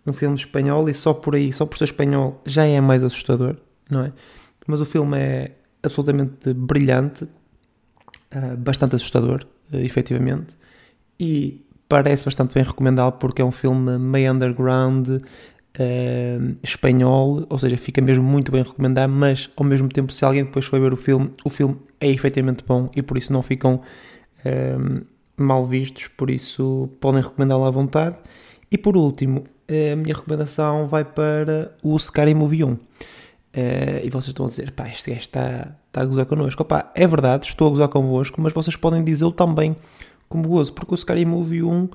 Um 0.05 0.13
filme 0.13 0.35
espanhol 0.35 0.87
e 0.87 0.93
só 0.93 1.13
por 1.13 1.35
aí, 1.35 1.51
só 1.51 1.65
por 1.65 1.77
ser 1.77 1.85
espanhol, 1.85 2.41
já 2.45 2.65
é 2.65 2.79
mais 2.79 3.03
assustador, 3.03 3.57
não 3.89 4.05
é? 4.05 4.13
Mas 4.65 4.79
o 4.81 4.85
filme 4.85 5.17
é 5.17 5.51
absolutamente 5.81 6.53
brilhante, 6.53 7.27
uh, 8.35 8.57
bastante 8.57 8.95
assustador, 8.95 9.45
uh, 9.71 9.77
efetivamente, 9.77 10.57
e 11.19 11.61
parece 11.87 12.25
bastante 12.25 12.53
bem 12.53 12.63
recomendá-lo 12.63 13.13
porque 13.13 13.41
é 13.41 13.45
um 13.45 13.51
filme 13.51 13.97
meio 13.97 14.31
underground, 14.33 15.09
uh, 15.09 15.21
espanhol, 16.63 17.45
ou 17.49 17.59
seja, 17.59 17.77
fica 17.77 18.01
mesmo 18.01 18.23
muito 18.23 18.51
bem 18.51 18.63
recomendado, 18.63 19.11
mas 19.11 19.49
ao 19.55 19.65
mesmo 19.65 19.87
tempo, 19.89 20.11
se 20.11 20.25
alguém 20.25 20.43
depois 20.43 20.65
for 20.65 20.79
ver 20.79 20.93
o 20.93 20.97
filme, 20.97 21.31
o 21.43 21.49
filme 21.49 21.77
é 21.99 22.09
efetivamente 22.09 22.63
bom 22.67 22.89
e 22.95 23.01
por 23.01 23.17
isso 23.17 23.31
não 23.31 23.41
ficam 23.41 23.81
mal 25.37 25.65
vistos, 25.65 26.09
por 26.09 26.29
isso 26.29 26.89
podem 26.99 27.21
recomendá-lo 27.21 27.63
à 27.63 27.71
vontade. 27.71 28.17
E 28.69 28.77
por 28.77 28.97
último, 28.97 29.45
a 29.69 29.95
minha 29.95 30.13
recomendação 30.13 30.85
vai 30.85 31.05
para 31.05 31.73
o 31.81 31.97
Scary 31.97 32.33
Movie 32.33 32.65
1. 32.65 32.77
Uh, 33.55 34.01
e 34.03 34.09
vocês 34.09 34.29
estão 34.29 34.47
a 34.47 34.49
dizer, 34.49 34.71
pá, 34.71 34.87
este 34.87 35.11
gajo 35.11 35.21
está, 35.21 35.75
está 35.87 36.01
a 36.01 36.05
gozar 36.05 36.25
connosco. 36.25 36.63
Opa, 36.63 36.91
é 36.95 37.05
verdade, 37.05 37.45
estou 37.45 37.67
a 37.67 37.69
gozar 37.69 37.87
convosco, 37.87 38.41
mas 38.41 38.51
vocês 38.51 38.75
podem 38.75 39.03
dizê-lo 39.03 39.31
também 39.31 39.77
como 40.27 40.47
gozo, 40.47 40.73
porque 40.73 40.95
o 40.95 40.97
Scary 40.97 41.23
Movie 41.23 41.61
1 41.61 41.89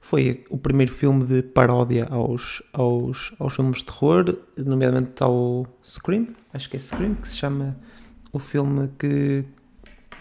foi 0.00 0.44
o 0.48 0.56
primeiro 0.56 0.92
filme 0.92 1.24
de 1.24 1.42
paródia 1.42 2.06
aos, 2.08 2.62
aos, 2.72 3.34
aos 3.40 3.56
filmes 3.56 3.78
de 3.78 3.86
terror, 3.86 4.38
nomeadamente 4.56 5.20
ao 5.20 5.66
Scream, 5.84 6.28
acho 6.54 6.70
que 6.70 6.76
é 6.76 6.78
Scream, 6.78 7.16
que 7.16 7.28
se 7.28 7.36
chama 7.36 7.76
o 8.32 8.38
filme 8.38 8.88
que, 8.96 9.44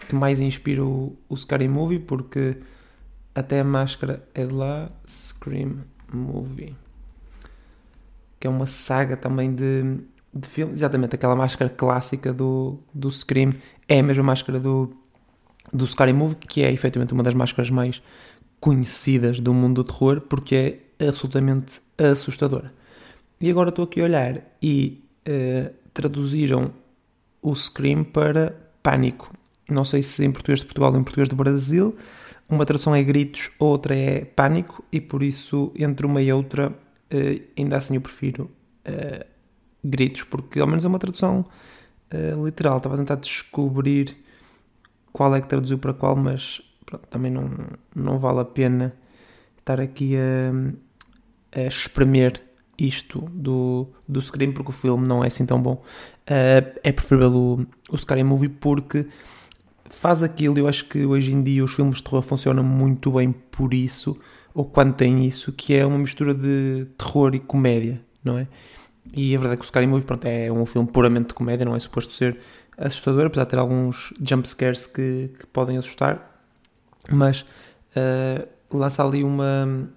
que 0.07 0.15
mais 0.15 0.39
inspira 0.39 0.83
o, 0.83 1.15
o 1.29 1.37
Scary 1.37 1.67
Movie, 1.67 1.99
porque 1.99 2.57
até 3.35 3.59
a 3.59 3.63
máscara 3.63 4.27
é 4.33 4.45
de 4.45 4.53
lá, 4.55 4.91
Scream 5.07 5.77
Movie, 6.11 6.75
que 8.39 8.47
é 8.47 8.49
uma 8.49 8.65
saga 8.65 9.15
também 9.15 9.53
de 9.53 9.99
de 10.33 10.47
filme, 10.47 10.73
exatamente 10.73 11.15
aquela 11.15 11.35
máscara 11.35 11.69
clássica 11.69 12.33
do, 12.33 12.79
do 12.93 13.11
Scream, 13.11 13.53
é 13.87 13.99
a 13.99 14.03
mesma 14.03 14.23
máscara 14.23 14.59
do, 14.59 14.93
do 15.73 15.85
Scary 15.87 16.13
Movie, 16.13 16.35
que 16.35 16.63
é 16.63 16.71
efetivamente 16.71 17.13
uma 17.13 17.23
das 17.23 17.33
máscaras 17.33 17.69
mais 17.69 18.01
conhecidas 18.59 19.39
do 19.39 19.53
mundo 19.53 19.83
do 19.83 19.91
terror, 19.91 20.21
porque 20.21 20.81
é 20.99 21.07
absolutamente 21.07 21.81
assustadora. 21.97 22.73
E 23.39 23.49
agora 23.49 23.69
estou 23.69 23.85
aqui 23.85 24.01
a 24.01 24.03
olhar 24.03 24.41
e 24.61 25.01
uh, 25.27 25.73
traduziram 25.93 26.71
o 27.41 27.55
Scream 27.55 28.03
para 28.03 28.53
Pânico. 28.83 29.33
Não 29.69 29.85
sei 29.85 30.01
se 30.01 30.25
em 30.25 30.31
português 30.31 30.59
de 30.59 30.65
Portugal 30.65 30.91
ou 30.91 30.99
em 30.99 31.03
português 31.03 31.29
do 31.29 31.35
Brasil. 31.35 31.95
Uma 32.49 32.65
tradução 32.65 32.93
é 32.93 33.03
Gritos, 33.03 33.51
outra 33.57 33.95
é 33.95 34.25
Pânico, 34.25 34.83
e 34.91 34.99
por 34.99 35.23
isso, 35.23 35.71
entre 35.75 36.05
uma 36.05 36.21
e 36.21 36.33
outra, 36.33 36.69
uh, 36.69 37.41
ainda 37.57 37.77
assim 37.77 37.95
eu 37.95 38.01
prefiro 38.01 38.49
uh, 38.87 39.25
gritos, 39.83 40.23
porque 40.23 40.59
ao 40.59 40.67
menos 40.67 40.85
é 40.85 40.87
uma 40.87 40.99
tradução 40.99 41.45
uh, 42.13 42.45
literal. 42.45 42.77
Estava 42.77 42.95
a 42.95 42.97
tentar 42.97 43.15
descobrir 43.15 44.17
qual 45.11 45.35
é 45.35 45.41
que 45.41 45.47
traduziu 45.47 45.77
para 45.77 45.93
qual, 45.93 46.15
mas 46.15 46.61
pronto, 46.85 47.07
também 47.07 47.31
não, 47.31 47.49
não 47.95 48.17
vale 48.17 48.39
a 48.39 48.45
pena 48.45 48.93
estar 49.57 49.79
aqui 49.79 50.15
a, 50.15 51.59
a 51.59 51.63
espremer 51.63 52.41
isto 52.77 53.21
do, 53.33 53.87
do 54.07 54.21
Scream, 54.21 54.53
porque 54.53 54.71
o 54.71 54.73
filme 54.73 55.07
não 55.07 55.23
é 55.23 55.27
assim 55.27 55.45
tão 55.45 55.61
bom. 55.61 55.83
Uh, 56.29 56.79
é 56.83 56.91
preferível 56.91 57.33
o, 57.35 57.67
o 57.91 57.97
Scary 57.97 58.23
Movie 58.23 58.49
porque 58.49 59.07
faz 59.89 60.23
aquilo. 60.23 60.57
Eu 60.57 60.67
acho 60.67 60.85
que 60.85 61.05
hoje 61.05 61.31
em 61.31 61.41
dia 61.43 61.63
os 61.63 61.73
filmes 61.73 61.97
de 61.97 62.03
terror 62.03 62.21
funcionam 62.21 62.63
muito 62.63 63.11
bem 63.11 63.31
por 63.31 63.73
isso, 63.73 64.15
ou 64.53 64.65
quando 64.65 64.93
tem 64.93 65.25
isso, 65.25 65.51
que 65.51 65.75
é 65.75 65.85
uma 65.85 65.97
mistura 65.97 66.33
de 66.33 66.87
terror 66.97 67.35
e 67.35 67.39
comédia, 67.39 68.01
não 68.23 68.37
é? 68.37 68.47
E 69.13 69.35
a 69.35 69.39
verdade 69.39 69.55
é 69.55 69.57
que 69.57 69.63
o 69.63 69.67
Scary 69.67 69.87
Movie 69.87 70.05
pronto, 70.05 70.25
é 70.25 70.51
um 70.51 70.65
filme 70.65 70.87
puramente 70.87 71.29
de 71.29 71.33
comédia, 71.33 71.65
não 71.65 71.75
é 71.75 71.79
suposto 71.79 72.13
ser 72.13 72.37
assustador, 72.77 73.25
apesar 73.25 73.43
de 73.43 73.49
ter 73.49 73.59
alguns 73.59 74.13
jump 74.21 74.47
scares 74.47 74.85
que, 74.85 75.31
que 75.37 75.45
podem 75.47 75.77
assustar, 75.77 76.41
mas 77.09 77.41
uh, 77.41 78.47
lança 78.71 79.03
ali 79.03 79.23
uma. 79.23 79.89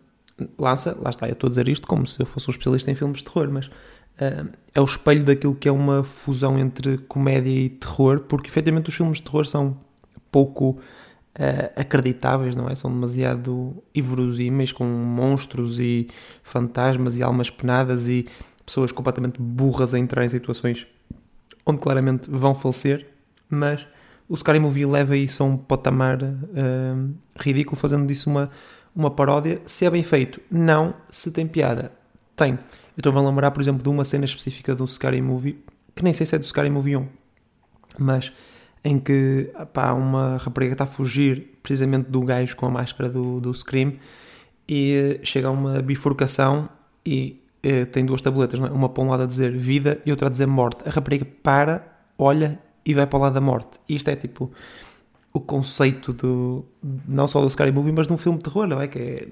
Lança, 0.59 0.97
lá 1.01 1.11
está, 1.11 1.29
eu 1.29 1.35
estou 1.35 1.47
a 1.47 1.51
dizer 1.51 1.69
isto 1.69 1.87
como 1.87 2.07
se 2.07 2.21
eu 2.21 2.27
fosse 2.27 2.49
um 2.49 2.53
especialista 2.53 2.91
em 2.91 2.95
filmes 2.95 3.19
de 3.19 3.25
terror, 3.25 3.49
mas 3.51 3.67
uh, 3.67 4.49
é 4.75 4.81
o 4.81 4.85
espelho 4.85 5.23
daquilo 5.25 5.55
que 5.55 5.69
é 5.69 5.73
uma 5.73 6.03
fusão 6.03 6.59
entre 6.59 6.99
comédia 6.99 7.51
e 7.51 7.69
terror, 7.69 8.21
porque 8.21 8.49
efetivamente 8.49 8.89
os 8.89 8.97
filmes 8.97 9.19
de 9.19 9.25
terror 9.25 9.45
são 9.45 9.77
pouco 10.33 10.71
uh, 10.71 11.73
acreditáveis, 11.77 12.57
não 12.57 12.69
é? 12.69 12.75
São 12.75 12.91
demasiado 12.91 13.83
inverosímeis, 13.95 14.73
com 14.73 14.85
monstros 14.85 15.79
e 15.79 16.09
fantasmas 16.43 17.17
e 17.19 17.23
almas 17.23 17.51
penadas 17.51 18.09
e 18.09 18.27
pessoas 18.73 18.91
completamente 18.91 19.39
burras 19.39 19.93
a 19.93 19.99
entrar 19.99 20.25
em 20.25 20.29
situações 20.31 20.87
onde 21.67 21.79
claramente 21.79 22.29
vão 22.31 22.55
falecer, 22.55 23.07
mas 23.49 23.87
o 24.27 24.35
Scary 24.35 24.59
Movie 24.59 24.87
leva 24.87 25.15
isso 25.15 25.43
a 25.43 25.47
um 25.47 25.59
patamar 25.59 26.23
uh, 26.23 27.15
ridículo, 27.39 27.77
fazendo 27.77 28.07
disso 28.07 28.31
uma, 28.31 28.51
uma 28.97 29.11
paródia. 29.11 29.61
Se 29.67 29.85
é 29.85 29.91
bem 29.91 30.03
feito, 30.03 30.41
não. 30.51 30.95
Se 31.11 31.31
tem 31.31 31.47
piada, 31.47 31.93
tem. 32.35 32.53
Eu 32.53 32.59
estou 32.97 33.13
a 33.15 33.21
lembrar, 33.21 33.51
por 33.51 33.61
exemplo, 33.61 33.83
de 33.83 33.91
uma 33.91 34.05
cena 34.05 34.25
específica 34.25 34.75
do 34.75 34.89
Scary 34.89 35.21
Movie, 35.21 35.63
que 35.95 36.03
nem 36.03 36.15
sei 36.15 36.25
se 36.25 36.35
é 36.35 36.39
do 36.39 36.47
Scary 36.47 36.71
Movie 36.71 36.97
1, 36.97 37.09
mas 37.99 38.33
em 38.83 38.99
que 38.99 39.51
pá, 39.75 39.93
uma 39.93 40.39
rapariga 40.39 40.73
está 40.73 40.85
a 40.85 40.87
fugir 40.87 41.59
precisamente 41.63 42.11
do 42.11 42.23
gajo 42.23 42.57
com 42.57 42.67
a 42.67 42.71
máscara 42.71 43.11
do, 43.11 43.39
do 43.39 43.53
Scream 43.53 43.93
e 44.67 45.21
chega 45.23 45.49
a 45.49 45.51
uma 45.51 45.83
bifurcação 45.83 46.71
e 47.05 47.42
eh, 47.63 47.85
tem 47.85 48.05
duas 48.05 48.21
tabletas, 48.21 48.59
é? 48.59 48.65
uma 48.65 48.89
para 48.89 49.05
um 49.05 49.09
lado 49.09 49.23
a 49.23 49.27
dizer 49.27 49.57
vida 49.57 50.01
e 50.05 50.11
outra 50.11 50.27
a 50.27 50.31
dizer 50.31 50.47
morte. 50.47 50.87
A 50.87 50.91
rapariga 50.91 51.25
para, 51.43 51.87
olha 52.19 52.59
e 52.85 52.93
vai 52.93 53.07
para 53.07 53.19
o 53.19 53.23
lado 53.23 53.35
da 53.35 53.41
morte. 53.41 53.79
Isto 53.89 54.11
é 54.11 54.17
tipo 54.17 54.51
o 55.33 55.41
conceito 55.41 56.13
do 56.13 56.65
não 57.09 57.27
só 57.27 57.41
do 57.41 57.49
Scary 57.49 57.73
Movie, 57.73 57.93
mas 57.93 58.07
de 58.07 58.13
um 58.13 58.17
filme 58.17 58.39
de 58.39 58.45
terror, 58.45 58.67
não 58.67 58.81
é? 58.81 58.89
Que 58.89 58.99
é, 58.99 59.29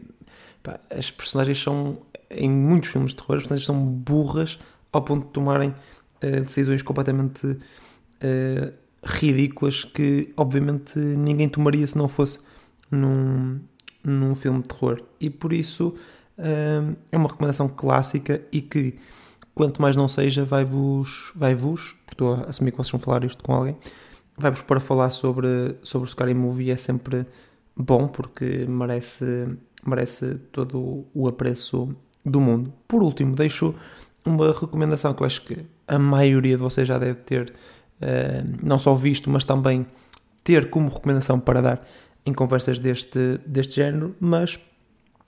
pá, 0.62 0.80
as 0.90 1.10
personagens 1.10 1.60
são 1.60 1.98
em 2.30 2.48
muitos 2.48 2.90
filmes 2.90 3.10
de 3.10 3.16
terror, 3.16 3.36
as 3.36 3.42
personagens 3.42 3.66
são 3.66 3.84
burras 3.84 4.58
ao 4.92 5.02
ponto 5.02 5.26
de 5.26 5.32
tomarem 5.32 5.70
uh, 5.70 6.40
decisões 6.40 6.82
completamente 6.82 7.46
uh, 7.46 8.72
ridículas 9.04 9.84
que 9.84 10.32
obviamente 10.36 10.98
ninguém 10.98 11.48
tomaria 11.48 11.86
se 11.86 11.98
não 11.98 12.06
fosse 12.06 12.40
num, 12.90 13.60
num 14.04 14.34
filme 14.34 14.62
de 14.62 14.68
terror. 14.68 15.02
E 15.20 15.28
por 15.28 15.52
isso 15.52 15.96
é 17.10 17.16
uma 17.16 17.28
recomendação 17.28 17.68
clássica 17.68 18.40
e 18.50 18.60
que, 18.60 18.98
quanto 19.54 19.80
mais 19.80 19.96
não 19.96 20.08
seja, 20.08 20.44
vai-vos, 20.44 21.32
vai-vos, 21.34 21.96
estou 22.10 22.34
a 22.34 22.40
assumir 22.44 22.70
que 22.70 22.76
vocês 22.76 22.90
vão 22.90 23.00
falar 23.00 23.24
isto 23.24 23.42
com 23.42 23.52
alguém, 23.52 23.76
vai-vos 24.36 24.62
para 24.62 24.80
falar 24.80 25.10
sobre, 25.10 25.76
sobre 25.82 26.08
o 26.08 26.10
Scary 26.10 26.34
Movie 26.34 26.70
é 26.70 26.76
sempre 26.76 27.26
bom 27.76 28.08
porque 28.08 28.66
merece, 28.66 29.48
merece 29.84 30.36
todo 30.52 31.06
o 31.14 31.28
apreço 31.28 31.94
do 32.24 32.40
mundo. 32.40 32.72
Por 32.86 33.02
último, 33.02 33.34
deixo 33.34 33.74
uma 34.24 34.52
recomendação 34.52 35.14
que 35.14 35.22
eu 35.22 35.26
acho 35.26 35.42
que 35.42 35.64
a 35.86 35.98
maioria 35.98 36.56
de 36.56 36.62
vocês 36.62 36.86
já 36.86 36.98
deve 36.98 37.20
ter 37.20 37.52
uh, 38.00 38.58
não 38.62 38.78
só 38.78 38.94
visto, 38.94 39.30
mas 39.30 39.44
também 39.44 39.86
ter 40.44 40.70
como 40.70 40.88
recomendação 40.88 41.38
para 41.38 41.60
dar 41.60 41.86
em 42.24 42.32
conversas 42.32 42.78
deste, 42.78 43.38
deste 43.46 43.76
género, 43.76 44.14
mas 44.20 44.58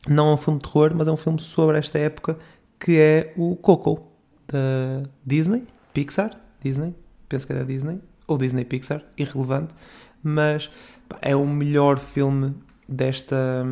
não 0.09 0.29
é 0.29 0.35
um 0.35 0.37
filme 0.37 0.59
de 0.59 0.69
terror, 0.69 0.93
mas 0.95 1.09
é 1.09 1.13
um 1.13 1.17
filme 1.17 1.41
sobre 1.41 1.79
esta 1.79 1.99
época 1.99 2.39
que 2.79 2.99
é 2.99 3.33
o 3.37 3.55
Coco 3.57 4.09
da 4.49 5.09
Disney, 5.25 5.67
Pixar, 5.95 6.41
Disney, 6.61 6.95
penso 7.29 7.47
que 7.47 7.53
é 7.53 7.57
da 7.57 7.65
Disney, 7.65 8.01
ou 8.27 8.37
Disney 8.37 8.65
Pixar, 8.65 9.05
irrelevante, 9.17 9.75
mas 10.23 10.71
pá, 11.09 11.19
é 11.23 11.37
o 11.37 11.47
melhor 11.47 11.99
filme 11.99 12.55
desta, 12.89 13.65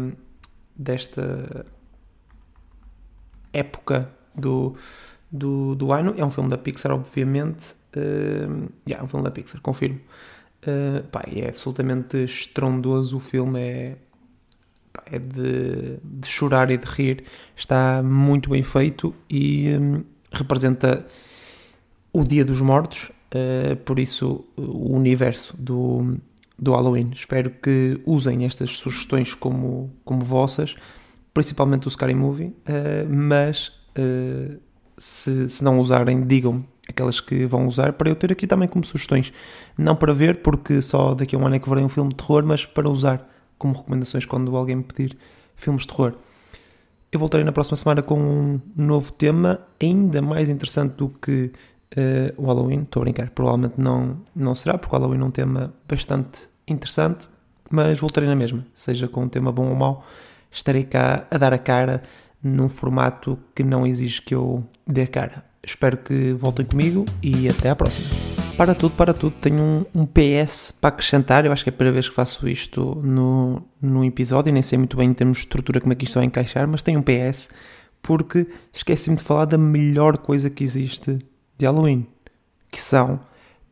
desta 0.76 1.66
época 3.52 4.10
do, 4.34 4.76
do, 5.30 5.74
do 5.74 5.92
ano. 5.92 6.14
É 6.16 6.24
um 6.24 6.30
filme 6.30 6.48
da 6.48 6.58
Pixar, 6.58 6.92
obviamente. 6.92 7.74
Uh, 7.96 8.70
yeah, 8.86 9.00
é 9.00 9.02
um 9.02 9.08
filme 9.08 9.24
da 9.24 9.30
Pixar, 9.30 9.60
confirmo. 9.60 10.00
Uh, 10.62 11.06
pá, 11.08 11.24
é 11.26 11.48
absolutamente 11.48 12.16
estrondoso 12.18 13.16
o 13.16 13.20
filme, 13.20 13.60
é, 13.60 13.96
é 15.06 15.18
de, 15.18 15.98
de, 16.02 16.26
chorar 16.28 16.70
e 16.70 16.76
de 16.76 16.86
rir. 16.86 17.24
Está 17.56 18.02
muito 18.02 18.50
bem 18.50 18.62
feito 18.62 19.14
e 19.28 19.76
um, 19.76 20.02
representa 20.32 21.06
o 22.12 22.24
Dia 22.24 22.44
dos 22.44 22.60
Mortos, 22.60 23.10
uh, 23.34 23.76
por 23.76 23.98
isso 23.98 24.44
o 24.56 24.94
universo 24.96 25.54
do, 25.56 26.16
do 26.58 26.72
Halloween. 26.72 27.10
Espero 27.14 27.50
que 27.50 28.00
usem 28.04 28.44
estas 28.44 28.76
sugestões 28.76 29.34
como, 29.34 29.92
como 30.04 30.22
vossas, 30.22 30.76
principalmente 31.32 31.86
o 31.86 31.90
Scary 31.90 32.14
Movie, 32.14 32.46
uh, 32.46 33.08
mas 33.08 33.68
uh, 33.98 34.58
se, 34.98 35.48
se 35.48 35.64
não 35.64 35.78
usarem, 35.78 36.26
digam-me 36.26 36.64
aquelas 36.88 37.20
que 37.20 37.46
vão 37.46 37.66
usar 37.66 37.92
para 37.92 38.10
eu 38.10 38.16
ter 38.16 38.32
aqui 38.32 38.46
também 38.46 38.68
como 38.68 38.84
sugestões. 38.84 39.32
Não 39.78 39.94
para 39.96 40.12
ver, 40.12 40.42
porque 40.42 40.82
só 40.82 41.14
daqui 41.14 41.36
a 41.36 41.38
um 41.38 41.46
ano 41.46 41.54
é 41.54 41.58
que 41.58 41.68
verei 41.68 41.84
um 41.84 41.88
filme 41.88 42.10
de 42.10 42.16
terror, 42.16 42.44
mas 42.44 42.66
para 42.66 42.90
usar 42.90 43.26
como 43.60 43.74
recomendações 43.74 44.24
quando 44.24 44.56
alguém 44.56 44.76
me 44.76 44.82
pedir 44.82 45.16
filmes 45.54 45.82
de 45.82 45.88
terror. 45.88 46.14
Eu 47.12 47.20
voltarei 47.20 47.44
na 47.44 47.52
próxima 47.52 47.76
semana 47.76 48.02
com 48.02 48.18
um 48.18 48.60
novo 48.74 49.12
tema, 49.12 49.60
ainda 49.80 50.22
mais 50.22 50.48
interessante 50.48 50.94
do 50.94 51.10
que 51.10 51.52
uh, 51.96 52.42
o 52.42 52.46
Halloween. 52.46 52.82
Estou 52.82 53.02
a 53.02 53.04
brincar, 53.04 53.30
provavelmente 53.30 53.74
não, 53.76 54.16
não 54.34 54.54
será, 54.54 54.78
porque 54.78 54.94
o 54.94 54.98
Halloween 54.98 55.20
é 55.20 55.24
um 55.24 55.30
tema 55.30 55.74
bastante 55.86 56.48
interessante, 56.66 57.28
mas 57.68 58.00
voltarei 58.00 58.28
na 58.28 58.34
mesma, 58.34 58.64
seja 58.74 59.06
com 59.06 59.24
um 59.24 59.28
tema 59.28 59.52
bom 59.52 59.68
ou 59.68 59.74
mau, 59.74 60.04
estarei 60.50 60.84
cá 60.84 61.26
a 61.30 61.36
dar 61.36 61.52
a 61.52 61.58
cara 61.58 62.02
num 62.42 62.68
formato 62.68 63.38
que 63.54 63.62
não 63.62 63.86
exige 63.86 64.22
que 64.22 64.34
eu 64.34 64.64
dê 64.86 65.02
a 65.02 65.06
cara. 65.06 65.44
Espero 65.62 65.98
que 65.98 66.32
voltem 66.32 66.64
comigo 66.64 67.04
e 67.22 67.48
até 67.48 67.68
à 67.68 67.76
próxima. 67.76 68.29
Para 68.60 68.74
tudo, 68.74 68.94
para 68.94 69.14
tudo, 69.14 69.34
tenho 69.40 69.56
um, 69.56 70.02
um, 70.02 70.04
PS 70.04 70.70
para 70.70 70.88
acrescentar. 70.88 71.46
Eu 71.46 71.50
acho 71.50 71.64
que 71.64 71.70
é 71.70 71.72
a 71.72 71.74
primeira 71.74 71.94
vez 71.94 72.10
que 72.10 72.14
faço 72.14 72.46
isto 72.46 72.94
no, 73.02 73.62
no 73.80 74.04
episódio, 74.04 74.52
nem 74.52 74.60
sei 74.60 74.76
muito 74.76 74.98
bem 74.98 75.08
em 75.08 75.14
termos 75.14 75.38
de 75.38 75.44
estrutura 75.44 75.80
como 75.80 75.94
é 75.94 75.96
que 75.96 76.04
isto 76.04 76.16
vai 76.16 76.24
encaixar, 76.24 76.68
mas 76.68 76.82
tenho 76.82 77.00
um 77.00 77.02
PS 77.02 77.48
porque 78.02 78.46
esqueci-me 78.70 79.16
de 79.16 79.22
falar 79.22 79.46
da 79.46 79.56
melhor 79.56 80.18
coisa 80.18 80.50
que 80.50 80.62
existe 80.62 81.20
de 81.56 81.64
Halloween, 81.64 82.06
que 82.70 82.78
são 82.78 83.20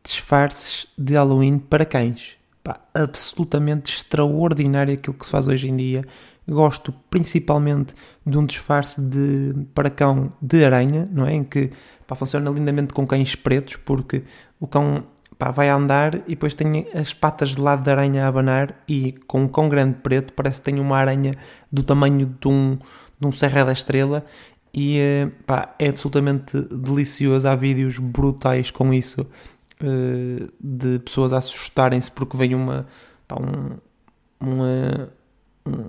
disfarces 0.03 0.87
de 0.97 1.13
Halloween 1.13 1.59
para 1.59 1.85
cães. 1.85 2.31
Pá, 2.63 2.81
absolutamente 2.91 3.93
extraordinário 3.93 4.95
aquilo 4.95 5.15
que 5.15 5.23
se 5.23 5.31
faz 5.31 5.47
hoje 5.47 5.69
em 5.69 5.75
dia. 5.75 6.03
Gosto 6.49 6.91
principalmente 7.09 7.93
de 8.25 8.37
um 8.37 8.45
disfarce 8.45 8.99
de 8.99 9.53
para 9.73 9.89
cão 9.89 10.33
de 10.41 10.65
aranha, 10.65 11.07
não 11.11 11.25
é? 11.25 11.33
Em 11.33 11.43
que 11.43 11.71
pá, 12.07 12.15
funciona 12.15 12.49
lindamente 12.49 12.93
com 12.93 13.05
cães 13.05 13.35
pretos, 13.35 13.75
porque 13.75 14.23
o 14.59 14.67
cão 14.67 15.03
pá, 15.37 15.51
vai 15.51 15.69
andar 15.69 16.15
e 16.15 16.29
depois 16.29 16.55
tem 16.55 16.87
as 16.93 17.13
patas 17.13 17.49
de 17.49 17.61
lado 17.61 17.83
da 17.83 17.91
aranha 17.91 18.25
a 18.25 18.27
abanar 18.27 18.75
e 18.87 19.13
com 19.27 19.43
um 19.43 19.47
cão 19.47 19.69
grande 19.69 19.97
preto 20.01 20.33
parece 20.33 20.59
que 20.59 20.65
tem 20.65 20.79
uma 20.79 20.97
aranha 20.97 21.35
do 21.71 21.83
tamanho 21.83 22.25
de 22.25 22.47
um, 22.47 22.77
de 23.19 23.27
um 23.27 23.31
Serra 23.31 23.65
da 23.65 23.71
Estrela 23.71 24.25
e 24.73 24.99
eh, 24.99 25.31
pá, 25.45 25.75
é 25.79 25.89
absolutamente 25.89 26.59
delicioso. 26.61 27.47
Há 27.47 27.55
vídeos 27.55 27.99
brutais 27.99 28.71
com 28.71 28.93
isso 28.93 29.29
eh, 29.81 30.47
de 30.59 30.99
pessoas 30.99 31.33
a 31.33 31.37
assustarem-se 31.37 32.11
porque 32.11 32.37
vem 32.37 32.55
uma, 32.55 32.85
pá, 33.27 33.37
um, 33.39 33.77
uma, 34.39 35.09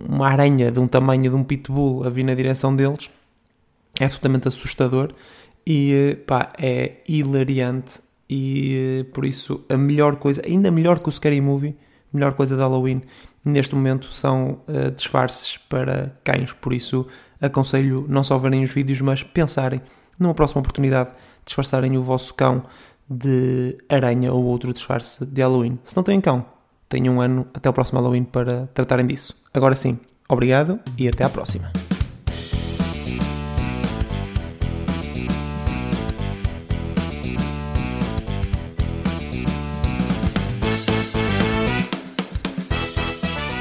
uma 0.09 0.29
aranha 0.29 0.71
de 0.71 0.79
um 0.79 0.87
tamanho 0.87 1.31
de 1.31 1.37
um 1.37 1.45
pitbull 1.45 2.05
a 2.05 2.11
vir 2.11 2.25
na 2.25 2.35
direção 2.35 2.75
deles. 2.75 3.11
É 3.99 4.05
absolutamente 4.05 4.49
assustador 4.49 5.12
e 5.66 5.93
eh, 5.93 6.14
pá, 6.14 6.53
é 6.59 7.03
hilariante. 7.09 8.01
E 8.29 9.07
por 9.12 9.25
isso, 9.25 9.64
a 9.69 9.77
melhor 9.77 10.16
coisa, 10.16 10.43
ainda 10.47 10.71
melhor 10.71 11.01
que 11.01 11.09
o 11.09 11.12
Scary 11.12 11.40
Movie, 11.40 11.77
melhor 12.12 12.35
coisa 12.35 12.55
de 12.55 12.61
Halloween 12.61 13.03
neste 13.45 13.75
momento 13.75 14.12
são 14.12 14.61
uh, 14.69 14.90
disfarces 14.95 15.57
para 15.57 16.16
cães. 16.23 16.53
Por 16.53 16.73
isso, 16.73 17.07
aconselho 17.40 18.07
não 18.09 18.23
só 18.23 18.38
verem 18.38 18.62
os 18.62 18.73
vídeos, 18.73 19.01
mas 19.01 19.23
pensarem 19.23 19.81
numa 20.19 20.35
próxima 20.35 20.61
oportunidade 20.61 21.11
disfarçarem 21.45 21.97
o 21.97 22.03
vosso 22.03 22.35
cão 22.35 22.62
de 23.09 23.77
aranha 23.88 24.33
ou 24.33 24.45
outro 24.45 24.73
disfarce 24.73 25.25
de 25.25 25.43
Halloween. 25.43 25.79
Se 25.83 25.97
não 25.97 26.03
têm 26.03 26.21
cão, 26.21 26.45
tenham 26.90 27.14
um 27.14 27.20
ano 27.20 27.46
até 27.55 27.70
o 27.70 27.72
próximo 27.72 28.00
Halloween 28.00 28.24
para 28.24 28.66
tratarem 28.74 29.07
disso. 29.07 29.40
Agora 29.55 29.74
sim, 29.74 29.98
obrigado 30.29 30.79
e 30.98 31.09
até 31.09 31.24
à 31.24 31.31
próxima. 31.31 31.72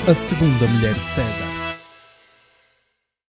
A 0.08 0.14
segunda 0.16 0.66
mulher 0.66 0.96
de 0.96 1.10
César. 1.10 1.49